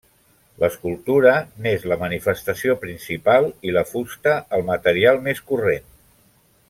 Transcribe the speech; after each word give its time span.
L'escultura 0.61 1.33
n'és 1.65 1.85
la 1.91 1.97
manifestació 2.03 2.77
principal 2.85 3.45
i 3.71 3.75
la 3.77 3.85
fusta 3.91 4.35
el 4.59 4.65
material 4.71 5.21
més 5.29 5.45
corrent. 5.53 5.87